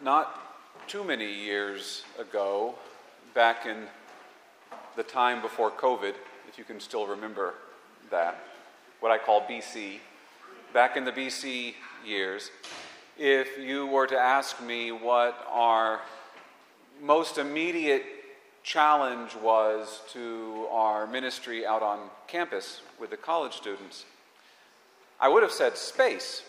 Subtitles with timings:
[0.00, 0.32] Not
[0.86, 2.76] too many years ago,
[3.34, 3.88] back in
[4.94, 6.14] the time before COVID,
[6.48, 7.54] if you can still remember
[8.08, 8.38] that,
[9.00, 9.98] what I call BC,
[10.72, 11.74] back in the BC
[12.06, 12.52] years,
[13.18, 16.00] if you were to ask me what our
[17.02, 18.04] most immediate
[18.62, 24.04] challenge was to our ministry out on campus with the college students,
[25.18, 26.44] I would have said space.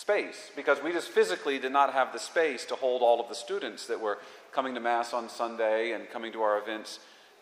[0.00, 3.34] Space, because we just physically did not have the space to hold all of the
[3.34, 4.16] students that were
[4.50, 7.00] coming to Mass on Sunday and coming to our events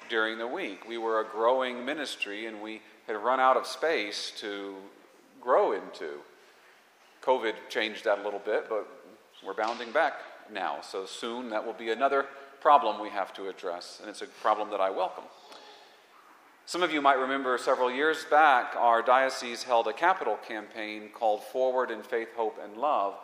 [0.08, 0.88] during the week.
[0.88, 4.74] We were a growing ministry and we had run out of space to
[5.40, 6.18] grow into.
[7.22, 8.88] COVID changed that a little bit, but
[9.46, 10.14] we're bounding back
[10.52, 10.80] now.
[10.82, 12.26] So soon that will be another
[12.60, 15.24] problem we have to address, and it's a problem that I welcome.
[16.68, 21.42] Some of you might remember several years back, our diocese held a capital campaign called
[21.44, 23.14] Forward in Faith, Hope, and Love.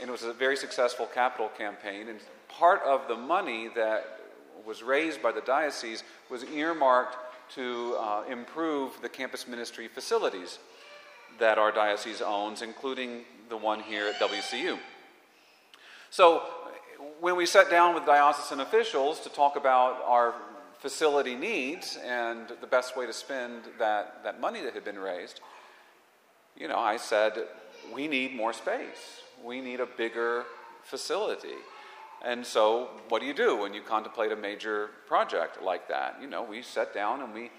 [0.00, 2.06] And it was a very successful capital campaign.
[2.06, 4.20] And part of the money that
[4.64, 7.16] was raised by the diocese was earmarked
[7.56, 10.60] to uh, improve the campus ministry facilities
[11.40, 14.78] that our diocese owns, including the one here at WCU.
[16.10, 16.44] So,
[17.18, 20.34] when we sat down with diocesan officials to talk about our
[20.82, 25.40] facility needs and the best way to spend that, that money that had been raised,
[26.56, 27.34] you know, I said,
[27.94, 29.22] we need more space.
[29.44, 30.44] We need a bigger
[30.82, 31.54] facility.
[32.24, 36.18] And so, what do you do when you contemplate a major project like that?
[36.20, 37.52] You know, we sat down and we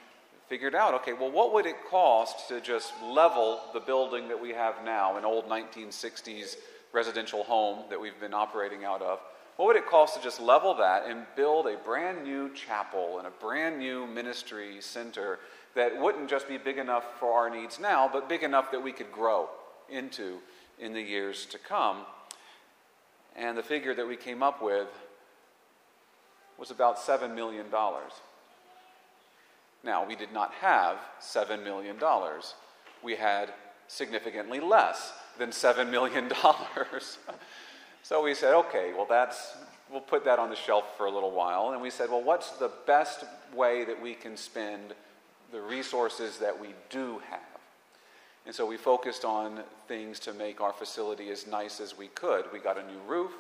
[0.49, 4.49] figured out okay, well, what would it cost to just level the building that we
[4.49, 6.57] have now, an old 1960s
[6.91, 9.19] residential home that we've been operating out of?
[9.56, 13.28] What would it cost to just level that and build a brand new chapel and
[13.28, 15.40] a brand new ministry center
[15.76, 18.92] that wouldn't just be big enough for our needs now, but big enough that we
[18.92, 19.50] could grow
[19.90, 20.40] into
[20.80, 21.98] in the years to come?
[23.36, 24.88] And the figure that we came up with
[26.58, 27.66] was about $7 million.
[29.84, 31.97] Now, we did not have $7 million.
[33.03, 33.53] We had
[33.88, 36.31] significantly less than $7 million.
[38.03, 39.56] So we said, okay, well, that's,
[39.90, 41.72] we'll put that on the shelf for a little while.
[41.72, 43.24] And we said, well, what's the best
[43.56, 44.94] way that we can spend
[45.53, 47.40] the resources that we do have?
[48.46, 52.44] And so we focused on things to make our facility as nice as we could.
[52.52, 53.31] We got a new roof,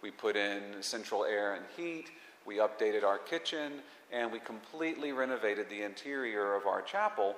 [0.00, 2.10] we put in central air and heat,
[2.46, 3.72] we updated our kitchen,
[4.10, 7.36] and we completely renovated the interior of our chapel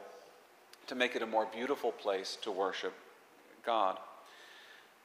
[0.86, 2.94] to make it a more beautiful place to worship
[3.66, 3.98] God.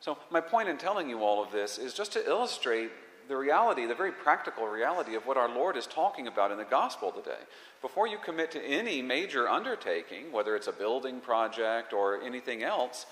[0.03, 2.91] So, my point in telling you all of this is just to illustrate
[3.29, 6.65] the reality, the very practical reality of what our Lord is talking about in the
[6.65, 7.39] gospel today.
[7.81, 13.05] Before you commit to any major undertaking, whether it's a building project or anything else,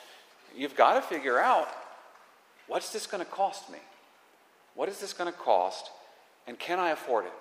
[0.53, 1.69] you've got to figure out
[2.68, 3.79] what's this going to cost me?
[4.75, 5.91] What is this going to cost?
[6.46, 7.34] And can I afford it?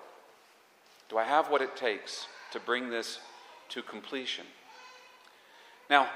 [1.09, 3.19] Do I have what it takes to bring this
[3.67, 4.45] to completion?
[5.89, 6.07] Now,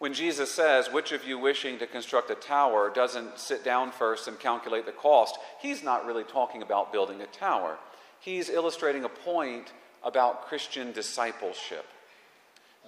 [0.00, 4.26] when Jesus says, Which of you wishing to construct a tower doesn't sit down first
[4.26, 7.76] and calculate the cost, he's not really talking about building a tower.
[8.18, 9.72] He's illustrating a point
[10.02, 11.84] about Christian discipleship.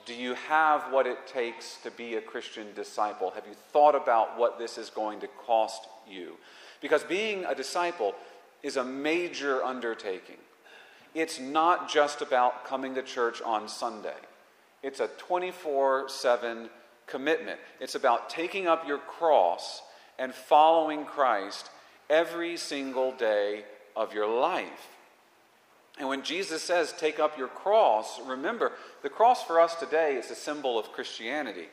[0.07, 3.31] Do you have what it takes to be a Christian disciple?
[3.35, 6.39] Have you thought about what this is going to cost you?
[6.81, 8.15] Because being a disciple
[8.63, 10.39] is a major undertaking.
[11.15, 14.17] It's not just about coming to church on Sunday,
[14.83, 16.71] it's a 24 7
[17.13, 17.61] commitment.
[17.79, 19.83] It's about taking up your cross
[20.19, 21.71] and following Christ
[22.11, 23.65] every single day
[23.95, 24.89] of your life.
[25.99, 30.31] And when Jesus says, take up your cross, remember, the cross for us today is
[30.31, 31.69] a symbol of Christianity.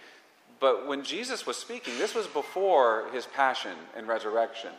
[0.59, 4.71] But when Jesus was speaking, this was before his passion and resurrection.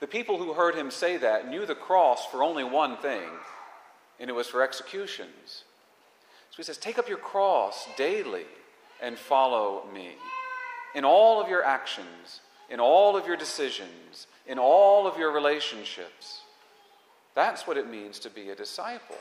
[0.00, 3.30] The people who heard him say that knew the cross for only one thing,
[4.18, 5.62] and it was for executions.
[6.50, 8.44] So he says, Take up your cross daily
[9.02, 10.10] and follow me.
[10.94, 12.40] In all of your actions,
[12.70, 16.40] in all of your decisions, in all of your relationships.
[17.34, 19.16] That's what it means to be a disciple.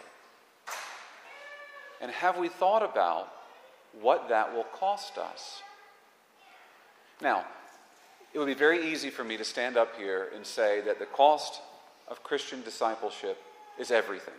[2.02, 3.32] And have we thought about
[4.02, 5.62] what that will cost us?
[7.22, 7.46] Now,
[8.34, 11.06] it would be very easy for me to stand up here and say that the
[11.06, 11.62] cost
[12.08, 13.42] of Christian discipleship
[13.80, 14.34] is everything.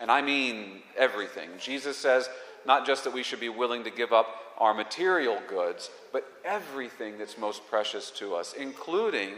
[0.00, 1.50] And I mean everything.
[1.58, 2.28] Jesus says,
[2.66, 4.26] not just that we should be willing to give up
[4.58, 9.30] our material goods, but everything that's most precious to us, including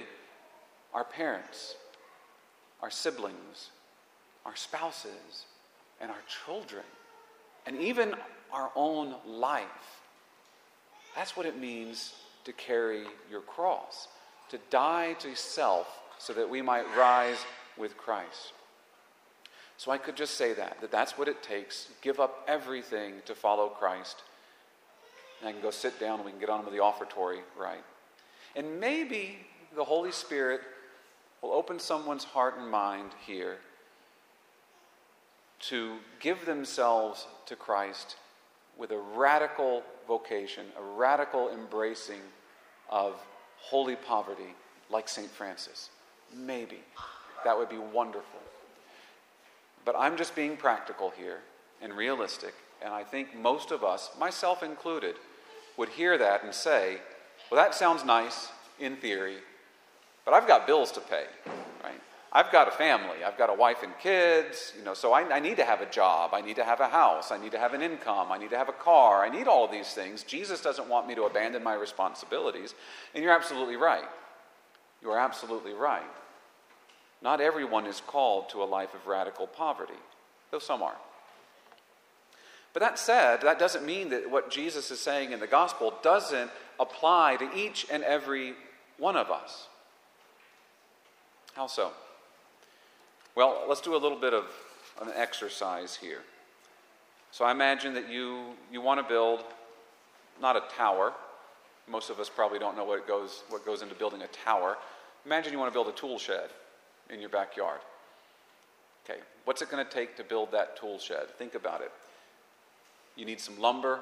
[0.92, 1.76] our parents,
[2.82, 3.70] our siblings,
[4.44, 5.46] our spouses,
[6.00, 6.82] and our children,
[7.66, 8.14] and even
[8.52, 10.00] our own life.
[11.14, 12.14] That's what it means
[12.44, 14.08] to carry your cross,
[14.50, 15.86] to die to self
[16.18, 17.38] so that we might rise
[17.76, 18.52] with Christ.
[19.82, 21.88] So I could just say that, that that's what it takes.
[22.02, 24.22] Give up everything to follow Christ.
[25.40, 27.82] And I can go sit down and we can get on with the offertory, right?
[28.54, 29.38] And maybe
[29.74, 30.60] the Holy Spirit
[31.42, 33.56] will open someone's heart and mind here
[35.62, 38.14] to give themselves to Christ
[38.78, 42.20] with a radical vocation, a radical embracing
[42.88, 43.20] of
[43.58, 44.54] holy poverty
[44.90, 45.28] like St.
[45.28, 45.90] Francis.
[46.32, 46.78] Maybe.
[47.44, 48.38] That would be wonderful.
[49.84, 51.40] But I'm just being practical here
[51.80, 55.16] and realistic, and I think most of us, myself included,
[55.76, 56.98] would hear that and say,
[57.50, 58.48] well, that sounds nice
[58.78, 59.36] in theory,
[60.24, 61.24] but I've got bills to pay,
[61.82, 62.00] right?
[62.32, 63.24] I've got a family.
[63.26, 65.90] I've got a wife and kids, you know, so I, I, need to have a
[65.90, 66.30] job.
[66.32, 67.30] I need to have a house.
[67.30, 68.32] I need to have an income.
[68.32, 69.22] I need to have a car.
[69.22, 70.22] I need all these things.
[70.22, 72.74] Jesus doesn't want me to abandon my responsibilities.
[73.14, 74.08] And you're absolutely right.
[75.02, 76.02] You are absolutely right.
[77.22, 79.92] Not everyone is called to a life of radical poverty,
[80.50, 80.96] though some are.
[82.72, 86.50] But that said, that doesn't mean that what Jesus is saying in the gospel doesn't
[86.80, 88.54] apply to each and every
[88.98, 89.68] one of us.
[91.54, 91.92] How so?
[93.34, 94.46] Well, let's do a little bit of
[95.00, 96.22] an exercise here.
[97.30, 99.44] So I imagine that you, you want to build
[100.40, 101.12] not a tower.
[101.88, 104.76] Most of us probably don't know what, goes, what goes into building a tower.
[105.24, 106.50] Imagine you want to build a tool shed
[107.10, 107.80] in your backyard.
[109.04, 111.28] Okay, what's it going to take to build that tool shed?
[111.38, 111.90] Think about it.
[113.16, 114.00] You need some lumber.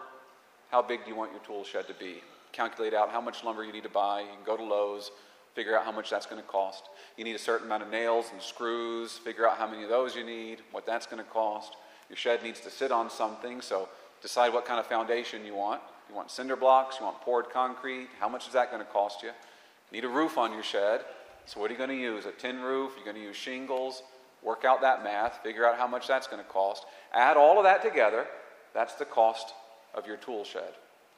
[0.71, 2.23] How big do you want your tool shed to be?
[2.53, 4.21] Calculate out how much lumber you need to buy.
[4.21, 5.11] You can go to Lowe's,
[5.55, 6.85] figure out how much that's going to cost.
[7.17, 10.15] You need a certain amount of nails and screws, figure out how many of those
[10.15, 11.77] you need, what that's going to cost.
[12.09, 13.89] Your shed needs to sit on something, so
[14.21, 15.81] decide what kind of foundation you want.
[16.09, 19.23] You want cinder blocks, you want poured concrete, how much is that going to cost
[19.23, 19.29] you?
[19.29, 21.01] you need a roof on your shed,
[21.47, 22.27] so what are you going to use?
[22.27, 22.93] A tin roof?
[22.97, 24.03] You're going to use shingles?
[24.43, 26.85] Work out that math, figure out how much that's going to cost.
[27.13, 28.27] Add all of that together,
[28.73, 29.53] that's the cost
[29.95, 30.73] of your tool shed.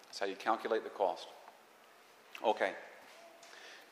[0.06, 1.26] That's how you calculate the cost.
[2.44, 2.72] Okay.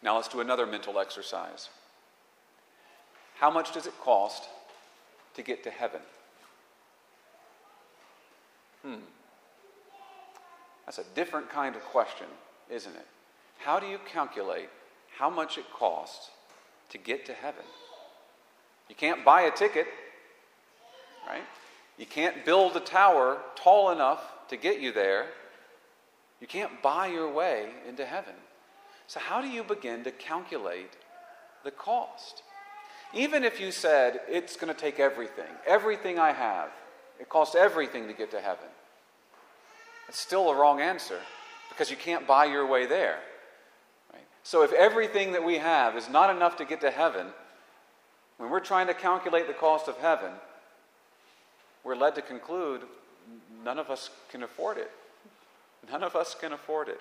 [0.03, 1.69] Now let's do another mental exercise.
[3.37, 4.49] How much does it cost
[5.35, 6.01] to get to heaven?
[8.83, 8.95] Hmm.
[10.87, 12.27] That's a different kind of question,
[12.69, 13.07] isn't it?
[13.59, 14.71] How do you calculate
[15.21, 16.31] how much it costs
[16.89, 17.65] to get to heaven?
[18.89, 19.87] You can't buy a ticket,
[21.29, 21.45] right?
[21.99, 25.27] You can't build a tower tall enough to get you there.
[26.41, 28.33] You can't buy your way into heaven.
[29.09, 30.97] So, how do you begin to calculate
[31.65, 32.43] the cost?
[33.13, 36.71] Even if you said, it's going to take everything, everything I have,
[37.21, 38.69] it costs everything to get to heaven,
[40.09, 41.19] it's still a wrong answer
[41.69, 43.19] because you can't buy your way there.
[44.43, 47.27] So, if everything that we have is not enough to get to heaven,
[48.39, 50.33] when we're trying to calculate the cost of heaven,
[51.85, 52.83] we're led to conclude
[53.65, 54.91] none of us can afford it.
[55.91, 57.01] None of us can afford it.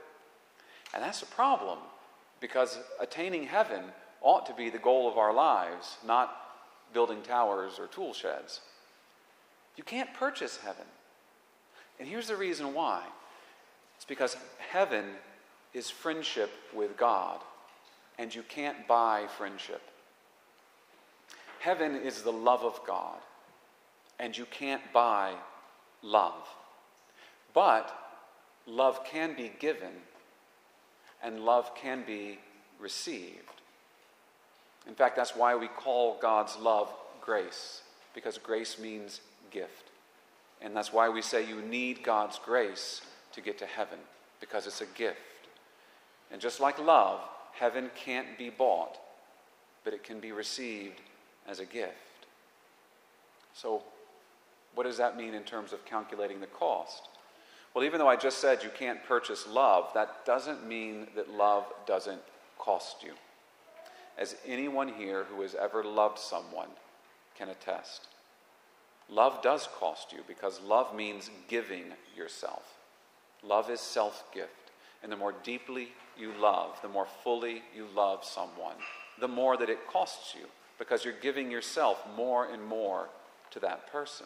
[0.94, 1.80] And that's a problem
[2.40, 3.84] because attaining heaven
[4.22, 6.36] ought to be the goal of our lives, not
[6.94, 8.62] building towers or tool sheds.
[9.78, 10.86] You can't purchase heaven.
[12.00, 13.04] And here's the reason why
[13.96, 14.36] it's because
[14.72, 15.06] heaven
[15.74, 17.40] is friendship with God,
[18.18, 19.82] and you can't buy friendship.
[21.60, 23.20] Heaven is the love of God,
[24.20, 25.34] and you can't buy
[26.02, 26.48] love.
[27.54, 27.94] But
[28.66, 29.92] love can be given
[31.22, 32.40] and love can be
[32.80, 33.62] received.
[34.88, 36.92] In fact, that's why we call God's love
[37.22, 37.82] grace,
[38.16, 39.90] because grace means gift.
[40.62, 43.02] And that's why we say you need God's grace
[43.34, 44.00] to get to heaven,
[44.40, 45.18] because it's a gift.
[46.32, 47.22] And just like love,
[47.54, 48.98] heaven can't be bought,
[49.84, 51.02] but it can be received
[51.48, 51.96] as a gift.
[53.54, 53.82] So,
[54.76, 57.10] what does that mean in terms of calculating the cost?
[57.74, 61.66] Well, even though I just said you can't purchase love, that doesn't mean that love
[61.86, 62.22] doesn't
[62.58, 63.14] cost you.
[64.18, 66.70] As anyone here who has ever loved someone
[67.38, 68.08] can attest.
[69.10, 72.78] Love does cost you because love means giving yourself.
[73.44, 74.52] Love is self gift.
[75.02, 78.76] And the more deeply you love, the more fully you love someone,
[79.20, 80.46] the more that it costs you
[80.78, 83.10] because you're giving yourself more and more
[83.52, 84.26] to that person.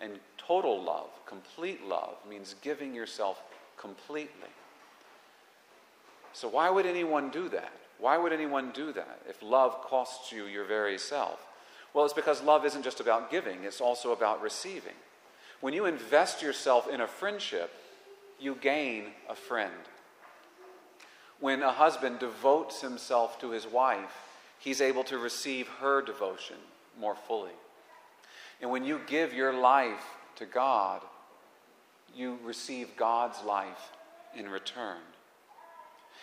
[0.00, 3.42] And total love, complete love, means giving yourself
[3.76, 4.50] completely.
[6.32, 7.72] So, why would anyone do that?
[7.98, 11.46] Why would anyone do that if love costs you your very self?
[11.94, 14.92] Well, it's because love isn't just about giving, it's also about receiving.
[15.62, 17.72] When you invest yourself in a friendship,
[18.38, 19.72] you gain a friend.
[21.40, 24.12] When a husband devotes himself to his wife,
[24.58, 26.56] he's able to receive her devotion
[26.98, 27.52] more fully.
[28.60, 31.02] And when you give your life to God,
[32.14, 33.92] you receive God's life
[34.34, 34.98] in return.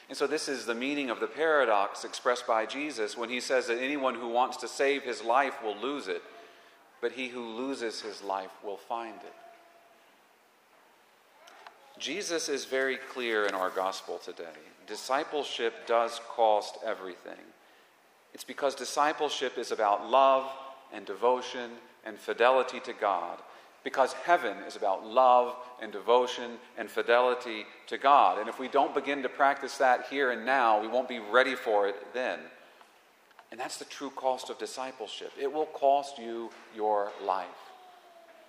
[0.09, 3.67] And so, this is the meaning of the paradox expressed by Jesus when he says
[3.67, 6.21] that anyone who wants to save his life will lose it,
[7.01, 9.33] but he who loses his life will find it.
[11.99, 14.43] Jesus is very clear in our gospel today.
[14.87, 17.39] Discipleship does cost everything.
[18.33, 20.51] It's because discipleship is about love
[20.91, 21.71] and devotion
[22.05, 23.39] and fidelity to God
[23.83, 28.39] because heaven is about love and devotion and fidelity to God.
[28.39, 31.55] And if we don't begin to practice that here and now, we won't be ready
[31.55, 32.39] for it then.
[33.51, 35.31] And that's the true cost of discipleship.
[35.39, 37.47] It will cost you your life.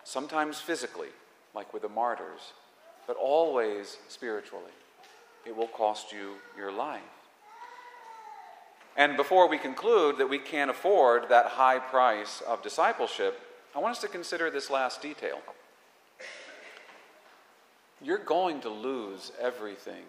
[0.04, 1.08] Sometimes physically,
[1.54, 2.52] like with the martyrs,
[3.06, 4.72] but always spiritually.
[5.46, 7.02] It will cost you your life.
[8.96, 13.40] And before we conclude that we can't afford that high price of discipleship,
[13.74, 15.38] I want us to consider this last detail.
[18.00, 20.04] You're going to lose everything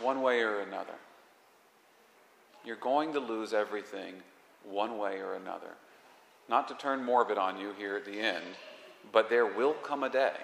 [0.00, 0.94] one way or another.
[2.64, 4.14] You're going to lose everything
[4.64, 5.70] one way or another.
[6.48, 8.44] Not to turn morbid on you here at the end,
[9.12, 10.34] but there will come a day.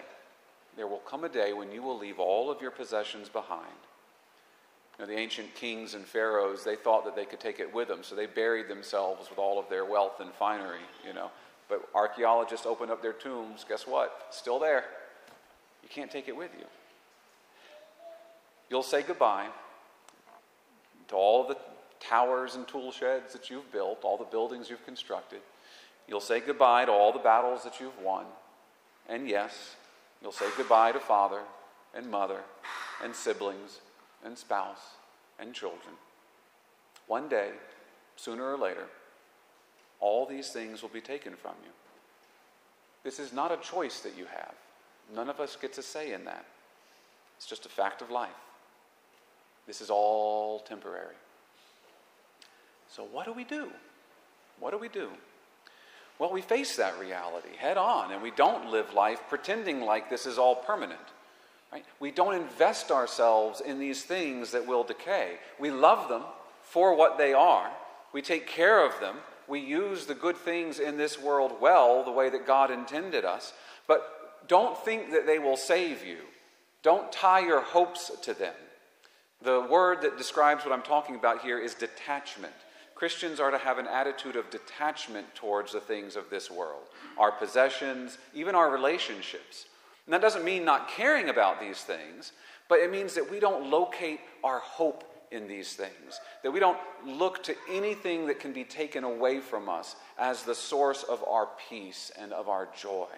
[0.77, 3.67] There will come a day when you will leave all of your possessions behind.
[4.99, 7.89] You know, the ancient kings and pharaohs, they thought that they could take it with
[7.89, 11.31] them, so they buried themselves with all of their wealth and finery, you know.
[11.69, 14.29] But archaeologists open up their tombs, guess what?
[14.31, 14.85] Still there.
[15.83, 16.67] You can't take it with you.
[18.71, 19.49] You'll say goodbye
[21.09, 21.57] to all the
[22.01, 25.41] towers and tool sheds that you've built, all the buildings you've constructed.
[26.07, 28.27] You'll say goodbye to all the battles that you've won.
[29.09, 29.77] And yes,
[30.23, 31.41] you'll say goodbye to father
[31.95, 32.41] and mother
[33.03, 33.81] and siblings
[34.25, 34.95] and spouse
[35.39, 35.95] and children.
[37.07, 37.51] One day,
[38.17, 38.87] sooner or later,
[40.01, 41.71] all these things will be taken from you.
[43.03, 44.55] This is not a choice that you have.
[45.15, 46.47] None of us gets a say in that.
[47.37, 48.31] It's just a fact of life.
[49.67, 51.15] This is all temporary.
[52.89, 53.69] So, what do we do?
[54.61, 55.11] What do we do?
[56.19, 60.27] Well, we face that reality head on, and we don't live life pretending like this
[60.27, 61.01] is all permanent.
[61.73, 61.85] Right?
[61.99, 65.39] We don't invest ourselves in these things that will decay.
[65.59, 66.23] We love them
[66.63, 67.71] for what they are,
[68.13, 69.17] we take care of them,
[69.47, 73.53] we use the good things in this world well, the way that God intended us,
[73.87, 76.19] but don't think that they will save you.
[76.83, 78.55] Don't tie your hopes to them.
[79.43, 82.55] The word that describes what I'm talking about here is detachment.
[82.95, 86.85] Christians are to have an attitude of detachment towards the things of this world,
[87.19, 89.67] our possessions, even our relationships.
[90.07, 92.33] And that doesn't mean not caring about these things,
[92.69, 96.21] but it means that we don't locate our hope in these things.
[96.43, 100.55] That we don't look to anything that can be taken away from us as the
[100.55, 103.09] source of our peace and of our joy.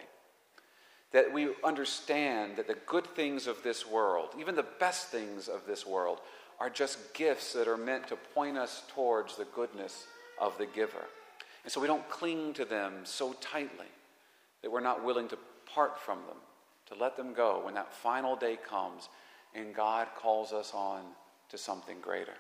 [1.13, 5.67] That we understand that the good things of this world, even the best things of
[5.67, 6.21] this world,
[6.59, 10.07] are just gifts that are meant to point us towards the goodness
[10.41, 11.05] of the giver.
[11.65, 13.87] And so we don't cling to them so tightly
[14.63, 16.37] that we're not willing to part from them,
[16.87, 19.09] to let them go when that final day comes
[19.55, 21.03] and God calls us on
[21.51, 22.35] to something greater.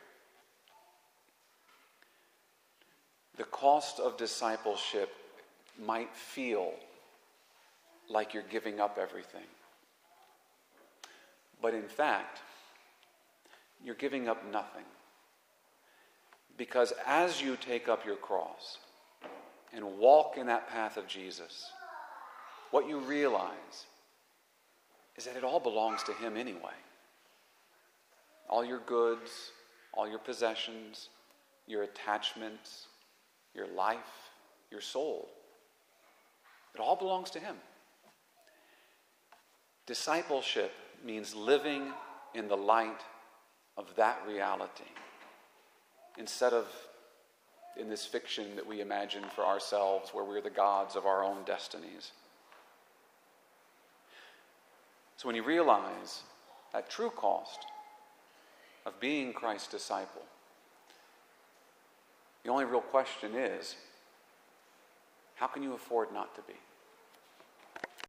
[3.36, 5.10] The cost of discipleship
[5.84, 6.72] might feel
[8.08, 9.44] like you're giving up everything.
[11.60, 12.40] But in fact,
[13.84, 14.84] you're giving up nothing.
[16.56, 18.78] Because as you take up your cross
[19.72, 21.70] and walk in that path of Jesus,
[22.70, 23.86] what you realize
[25.16, 26.74] is that it all belongs to Him anyway
[28.48, 29.50] all your goods,
[29.92, 31.08] all your possessions,
[31.66, 32.86] your attachments,
[33.54, 34.30] your life,
[34.70, 35.28] your soul.
[36.74, 37.56] It all belongs to Him.
[39.86, 40.72] Discipleship
[41.04, 41.92] means living
[42.34, 43.00] in the light
[43.76, 44.84] of that reality
[46.18, 46.66] instead of
[47.78, 51.44] in this fiction that we imagine for ourselves where we're the gods of our own
[51.44, 52.12] destinies.
[55.18, 56.22] So when you realize
[56.72, 57.66] that true cost,
[58.86, 60.22] of being Christ's disciple.
[62.44, 63.74] The only real question is
[65.34, 66.54] how can you afford not to be?